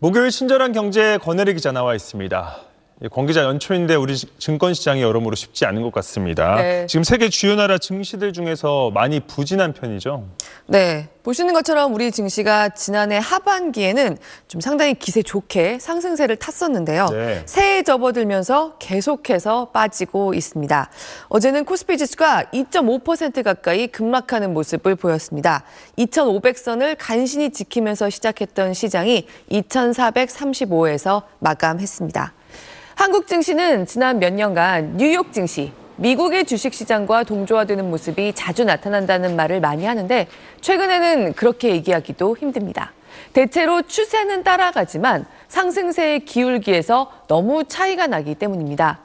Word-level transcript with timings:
목요일 0.00 0.30
친절한 0.30 0.70
경제 0.70 1.18
권혜리 1.18 1.54
기자 1.54 1.72
나와 1.72 1.92
있습니다. 1.96 2.67
권 3.12 3.26
기자 3.26 3.44
연초인데 3.44 3.94
우리 3.94 4.16
증권 4.16 4.74
시장이 4.74 5.02
여러모로 5.02 5.36
쉽지 5.36 5.64
않은 5.66 5.82
것 5.82 5.92
같습니다. 5.92 6.56
네. 6.56 6.86
지금 6.88 7.04
세계 7.04 7.28
주요 7.28 7.54
나라 7.54 7.78
증시들 7.78 8.32
중에서 8.32 8.90
많이 8.90 9.20
부진한 9.20 9.72
편이죠. 9.72 10.24
네. 10.66 11.08
보시는 11.22 11.54
것처럼 11.54 11.94
우리 11.94 12.10
증시가 12.10 12.70
지난해 12.70 13.20
하반기에는 13.22 14.18
좀 14.48 14.60
상당히 14.60 14.94
기세 14.94 15.22
좋게 15.22 15.78
상승세를 15.78 16.36
탔었는데요. 16.36 17.06
네. 17.12 17.42
새해 17.46 17.84
접어들면서 17.84 18.78
계속해서 18.78 19.66
빠지고 19.66 20.34
있습니다. 20.34 20.90
어제는 21.28 21.66
코스피 21.66 21.98
지수가 21.98 22.46
2.5% 22.52 23.44
가까이 23.44 23.86
급락하는 23.86 24.52
모습을 24.52 24.96
보였습니다. 24.96 25.62
2,500선을 25.98 26.96
간신히 26.98 27.50
지키면서 27.50 28.10
시작했던 28.10 28.74
시장이 28.74 29.28
2,435에서 29.52 31.22
마감했습니다. 31.38 32.32
한국 32.98 33.28
증시는 33.28 33.86
지난 33.86 34.18
몇 34.18 34.32
년간 34.32 34.96
뉴욕 34.96 35.32
증시, 35.32 35.70
미국의 35.98 36.46
주식 36.46 36.74
시장과 36.74 37.22
동조화되는 37.22 37.88
모습이 37.88 38.32
자주 38.34 38.64
나타난다는 38.64 39.36
말을 39.36 39.60
많이 39.60 39.84
하는데 39.84 40.26
최근에는 40.60 41.34
그렇게 41.34 41.70
얘기하기도 41.70 42.36
힘듭니다. 42.36 42.92
대체로 43.32 43.82
추세는 43.82 44.42
따라가지만 44.42 45.26
상승세의 45.46 46.24
기울기에서 46.24 47.12
너무 47.28 47.62
차이가 47.62 48.08
나기 48.08 48.34
때문입니다. 48.34 48.98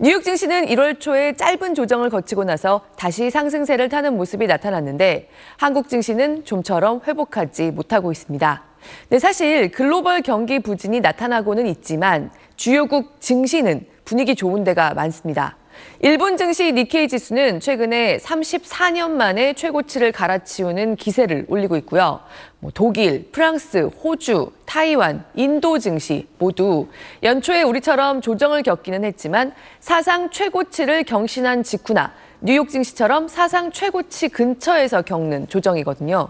뉴욕 0.00 0.24
증시는 0.24 0.66
1월 0.66 0.98
초에 0.98 1.34
짧은 1.34 1.76
조정을 1.76 2.10
거치고 2.10 2.42
나서 2.42 2.80
다시 2.96 3.30
상승세를 3.30 3.88
타는 3.88 4.16
모습이 4.16 4.48
나타났는데 4.48 5.28
한국 5.56 5.88
증시는 5.88 6.44
좀처럼 6.44 7.02
회복하지 7.06 7.70
못하고 7.70 8.10
있습니다. 8.10 8.64
네, 9.10 9.18
사실 9.20 9.70
글로벌 9.70 10.22
경기 10.22 10.58
부진이 10.58 10.98
나타나고는 10.98 11.68
있지만 11.68 12.32
주요국 12.56 13.20
증시는 13.20 13.86
분위기 14.04 14.34
좋은 14.34 14.64
데가 14.64 14.94
많습니다. 14.94 15.56
일본 16.00 16.36
증시 16.36 16.72
니케이 16.72 17.08
지수는 17.08 17.60
최근에 17.60 18.18
34년 18.18 19.10
만에 19.10 19.54
최고치를 19.54 20.12
갈아치우는 20.12 20.96
기세를 20.96 21.46
올리고 21.48 21.76
있고요. 21.78 22.20
뭐 22.60 22.70
독일, 22.74 23.30
프랑스, 23.32 23.90
호주, 24.02 24.52
타이완, 24.66 25.24
인도 25.34 25.78
증시 25.78 26.26
모두 26.38 26.88
연초에 27.22 27.62
우리처럼 27.62 28.20
조정을 28.20 28.62
겪기는 28.62 29.04
했지만 29.04 29.52
사상 29.80 30.30
최고치를 30.30 31.04
경신한 31.04 31.62
직후나 31.62 32.12
뉴욕 32.40 32.68
증시처럼 32.68 33.28
사상 33.28 33.70
최고치 33.72 34.28
근처에서 34.28 35.02
겪는 35.02 35.48
조정이거든요. 35.48 36.28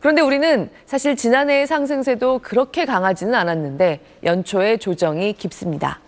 그런데 0.00 0.20
우리는 0.20 0.68
사실 0.84 1.14
지난해의 1.14 1.68
상승세도 1.68 2.40
그렇게 2.40 2.84
강하지는 2.84 3.34
않았는데 3.34 4.00
연초에 4.24 4.78
조정이 4.78 5.32
깊습니다. 5.34 6.00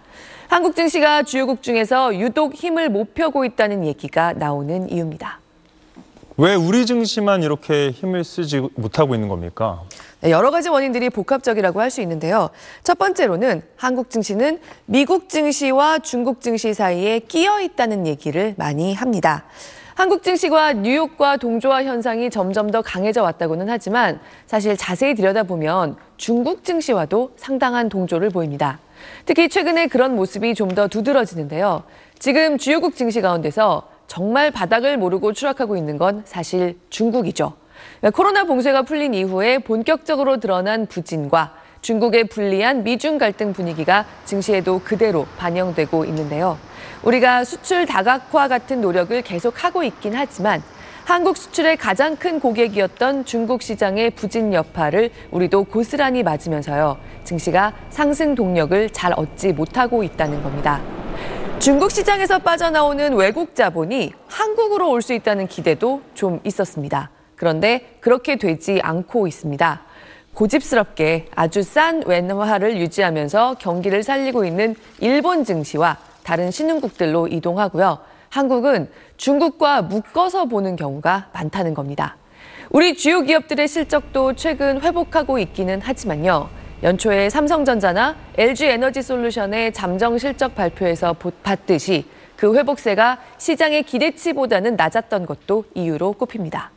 한국 0.49 0.77
증시가 0.77 1.23
주요국 1.23 1.63
중에서 1.63 2.17
유독 2.19 2.55
힘을 2.55 2.89
못 2.89 3.15
펴고 3.15 3.45
있다는 3.45 3.85
얘기가 3.87 4.35
나오는 4.35 4.91
이유입니다. 4.91 5.41
왜 6.37 6.55
우리 6.55 6.85
증시만 6.85 7.43
이렇게 7.43 7.91
힘을 7.91 8.25
쓰지 8.25 8.69
못하고 8.75 9.15
있는 9.15 9.29
겁니까? 9.29 9.83
네, 10.21 10.31
여러 10.31 10.51
가지 10.51 10.69
원인들이 10.69 11.11
복합적이라고 11.11 11.81
할 11.81 11.91
수 11.91 12.01
있는데요. 12.01 12.51
첫 12.83 12.99
번째로는 12.99 13.63
한국 13.77 14.11
증시는 14.11 14.59
미국 14.87 15.29
증시와 15.29 16.01
중국 16.01 16.41
증시 16.41 16.75
사이에 16.75 17.21
끼어 17.21 17.61
있다는 17.61 18.07
얘기를 18.07 18.55
많이 18.57 18.95
합니다. 18.95 19.45
한국 19.95 20.25
증시가 20.25 20.73
뉴욕과 20.73 21.37
동조화 21.37 21.85
현상이 21.85 22.29
점점 22.29 22.69
더 22.73 22.83
강해져 22.83 23.23
왔다고는 23.23 23.69
하지만 23.69 24.19
사실 24.45 24.77
자세히 24.77 25.15
들여다보면 25.15 25.95
중국 26.17 26.65
증시와도 26.65 27.31
상당한 27.37 27.89
동조를 27.89 28.31
보입니다. 28.31 28.81
특히 29.25 29.49
최근에 29.49 29.87
그런 29.87 30.17
모습이 30.17 30.55
좀 30.55 30.75
더 30.75 30.89
두드러지는데요. 30.89 31.85
지금 32.19 32.59
주요국 32.59 32.97
증시 32.97 33.21
가운데서 33.21 33.89
정말 34.09 34.51
바닥을 34.51 34.99
모르고 34.99 35.33
추락하고 35.33 35.77
있는 35.77 35.97
건 35.97 36.23
사실 36.25 36.77
중국이죠. 36.91 37.53
코로나 38.13 38.43
봉쇄가 38.45 38.83
풀린 38.83 39.15
이후에 39.15 39.59
본격적으로 39.59 40.41
드러난 40.41 40.87
부진과 40.87 41.55
중국의 41.83 42.25
불리한 42.25 42.83
미중 42.83 43.19
갈등 43.19 43.53
분위기가 43.53 44.07
증시에도 44.25 44.81
그대로 44.83 45.27
반영되고 45.39 46.05
있는데요. 46.07 46.59
우리가 47.05 47.45
수출 47.45 47.87
다각화 47.87 48.49
같은 48.49 48.81
노력을 48.81 49.21
계속하고 49.23 49.83
있긴 49.85 50.15
하지만 50.15 50.63
한국 51.05 51.37
수출의 51.37 51.77
가장 51.77 52.17
큰 52.17 52.41
고객이었던 52.41 53.27
중국 53.27 53.61
시장의 53.61 54.13
부진 54.13 54.55
여파를 54.55 55.11
우리도 55.31 55.65
고스란히 55.65 56.23
맞으면서요. 56.23 56.97
증시가 57.25 57.75
상승 57.91 58.35
동력을 58.35 58.89
잘 58.91 59.13
얻지 59.15 59.53
못하고 59.53 60.03
있다는 60.03 60.43
겁니다. 60.43 60.81
중국 61.59 61.91
시장에서 61.91 62.39
빠져나오는 62.39 63.15
외국 63.15 63.55
자본이 63.55 64.13
한국으로 64.29 64.91
올 64.91 65.03
수 65.03 65.13
있다는 65.13 65.47
기대도 65.47 66.01
좀 66.15 66.41
있었습니다. 66.43 67.11
그런데 67.37 67.97
그렇게 68.01 68.37
되지 68.37 68.81
않고 68.83 69.27
있습니다. 69.27 69.83
고집스럽게 70.33 71.27
아주 71.35 71.63
싼 71.63 72.03
웬화를 72.07 72.79
유지하면서 72.79 73.57
경기를 73.59 74.03
살리고 74.03 74.47
있는 74.47 74.75
일본 75.01 75.45
증시와 75.45 75.99
다른 76.25 76.51
신흥국들로 76.51 77.29
이동하고요. 77.29 77.99
한국은 78.31 78.91
중국과 79.17 79.83
묶어서 79.83 80.47
보는 80.47 80.75
경우가 80.75 81.29
많다는 81.33 81.75
겁니다. 81.75 82.17
우리 82.71 82.97
주요 82.97 83.21
기업들의 83.21 83.69
실적도 83.69 84.33
최근 84.35 84.81
회복하고 84.81 85.39
있기는 85.39 85.81
하지만요. 85.81 86.49
연초에 86.83 87.31
삼성전자나 87.31 88.17
LG에너지 88.37 89.03
솔루션의 89.03 89.73
잠정 89.73 90.19
실적 90.19 90.57
발표에서 90.57 91.15
봤듯이 91.43 92.07
그 92.37 92.57
회복세가 92.57 93.21
시장의 93.39 93.85
기대치보다는 93.85 94.75
낮았던 94.77 95.27
것도 95.27 95.65
이유로 95.75 96.15
꼽힙니다. 96.15 96.73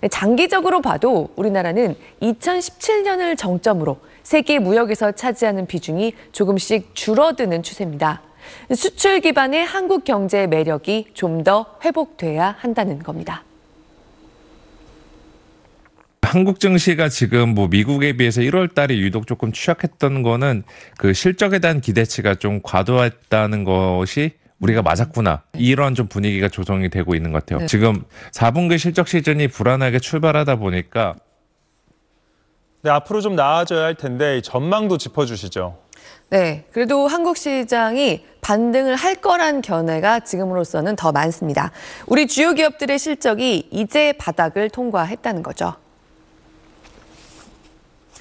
네, 0.00 0.08
장기적으로 0.08 0.82
봐도 0.82 1.30
우리나라는 1.36 1.96
2017년을 2.20 3.38
정점으로 3.38 3.98
세계 4.22 4.58
무역에서 4.58 5.12
차지하는 5.12 5.66
비중이 5.66 6.14
조금씩 6.32 6.94
줄어드는 6.94 7.62
추세입니다. 7.62 8.20
수출 8.74 9.20
기반의 9.20 9.64
한국 9.64 10.04
경제의 10.04 10.48
매력이 10.48 11.08
좀 11.14 11.42
더 11.44 11.78
회복돼야 11.84 12.56
한다는 12.58 12.98
겁니다. 12.98 13.44
한국 16.22 16.60
증시가 16.60 17.08
지금 17.08 17.54
뭐 17.54 17.66
미국에 17.68 18.12
비해서 18.12 18.40
1월 18.40 18.72
달에 18.74 18.96
유독 18.98 19.26
조금 19.26 19.52
취약했던 19.52 20.22
거는 20.22 20.62
그 20.96 21.12
실적에 21.12 21.58
대한 21.58 21.80
기대치가 21.80 22.34
좀 22.36 22.60
과도했다는 22.62 23.64
것이 23.64 24.32
우리가 24.60 24.82
맞았구나. 24.82 25.42
이런 25.54 25.94
좀 25.94 26.06
분위기가 26.06 26.48
조성이 26.48 26.88
되고 26.90 27.14
있는 27.14 27.32
것 27.32 27.40
같아요. 27.44 27.60
네. 27.60 27.66
지금 27.66 28.04
4분기 28.32 28.78
실적 28.78 29.08
시즌이 29.08 29.48
불안하게 29.48 29.98
출발하다 29.98 30.56
보니까 30.56 31.16
네, 32.82 32.90
앞으로 32.90 33.20
좀 33.22 33.34
나아져야 33.34 33.84
할 33.84 33.94
텐데 33.94 34.38
이 34.38 34.42
전망도 34.42 34.98
짚어 34.98 35.24
주시죠. 35.26 35.78
네, 36.30 36.64
그래도 36.72 37.08
한국 37.08 37.36
시장이 37.36 38.24
반등을 38.40 38.96
할 38.96 39.16
거란 39.16 39.62
견해가 39.62 40.20
지금으로서는 40.20 40.96
더 40.96 41.12
많습니다. 41.12 41.72
우리 42.06 42.26
주요 42.26 42.54
기업들의 42.54 42.98
실적이 42.98 43.68
이제 43.70 44.12
바닥을 44.12 44.70
통과했다는 44.70 45.42
거죠. 45.42 45.74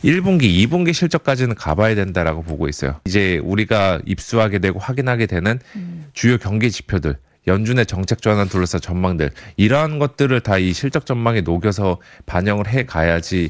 1분기, 0.03 0.43
2분기 0.67 0.93
실적까지는 0.93 1.55
가봐야 1.55 1.93
된다라고 1.93 2.41
보고 2.41 2.67
있어요. 2.67 2.99
이제 3.05 3.37
우리가 3.43 3.99
입수하게 4.05 4.59
되고 4.59 4.79
확인하게 4.79 5.25
되는 5.25 5.59
주요 6.13 6.37
경기 6.37 6.71
지표들, 6.71 7.17
연준의 7.47 7.85
정책 7.85 8.21
전환 8.21 8.47
둘러싼 8.47 8.79
전망들 8.79 9.31
이러한 9.57 9.99
것들을 9.99 10.39
다 10.41 10.57
이 10.57 10.73
실적 10.73 11.05
전망에 11.05 11.41
녹여서 11.41 11.97
반영을 12.25 12.67
해 12.67 12.85
가야지 12.85 13.49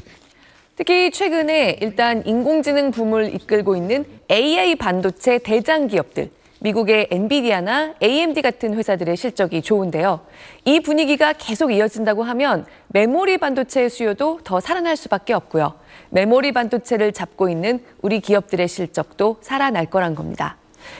특히 0.76 1.10
최근에 1.10 1.78
일단 1.80 2.22
인공지능 2.26 2.90
붐을 2.90 3.34
이끌고 3.34 3.76
있는 3.76 4.04
AI 4.30 4.76
반도체 4.76 5.38
대장 5.38 5.88
기업들, 5.88 6.30
미국의 6.60 7.08
엔비디아나 7.10 7.94
AMD 8.02 8.42
같은 8.42 8.74
회사들의 8.74 9.16
실적이 9.16 9.62
좋은데요. 9.62 10.20
이 10.64 10.80
분위기가 10.80 11.32
계속 11.32 11.72
이어진다고 11.72 12.22
하면 12.22 12.66
메모리 12.88 13.38
반도체의 13.38 13.90
수요도 13.90 14.40
더 14.44 14.60
살아날 14.60 14.96
수밖에 14.96 15.32
없고요. 15.32 15.74
메모리 16.10 16.52
반도체를 16.52 17.12
잡고 17.12 17.48
있는 17.48 17.80
우리 18.02 18.20
기업들의 18.20 18.66
실적도 18.68 19.36
살아날 19.40 19.86
거란 19.86 20.14
겁니다. 20.14 20.56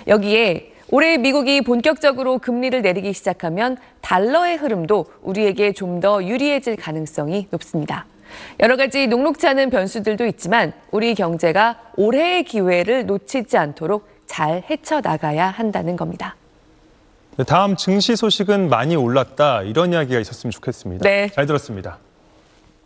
여기에 0.07 0.73
올해 0.91 1.19
미국이 1.19 1.61
본격적으로 1.61 2.39
금리를 2.39 2.83
내리기 2.83 3.13
시작하면 3.13 3.77
달러의 4.01 4.57
흐름도 4.57 5.07
우리에게 5.23 5.73
좀 5.73 6.01
더 6.01 6.25
유리해질 6.25 6.77
가능성이 6.77 7.47
높습니다. 7.51 8.07
여러 8.61 8.77
가지 8.77 9.07
녹록지 9.07 9.47
않은 9.49 9.71
변수들도 9.71 10.27
있지만 10.27 10.73
우리 10.91 11.15
경제가 11.15 11.79
올해의 11.97 12.45
기회를 12.45 13.07
놓치지 13.07 13.57
않도록 13.57 14.09
잘 14.27 14.63
헤쳐나가야 14.69 15.49
한다는 15.49 15.97
겁니다. 15.97 16.37
네, 17.37 17.45
다음 17.45 17.77
증시 17.77 18.17
소식은 18.17 18.69
많이 18.69 18.97
올랐다 18.97 19.63
이런 19.63 19.93
이야기가 19.93 20.21
있었으면 20.21 20.51
좋겠습니다. 20.51 21.03
네. 21.09 21.29
잘 21.35 21.47
들었습니다. 21.47 21.99